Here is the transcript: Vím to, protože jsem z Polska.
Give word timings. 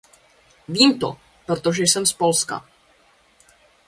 Vím 0.67 0.99
to, 0.99 1.17
protože 1.45 1.83
jsem 1.83 2.05
z 2.05 2.13
Polska. 2.13 2.65